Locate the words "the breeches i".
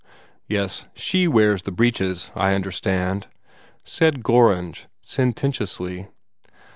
1.61-2.55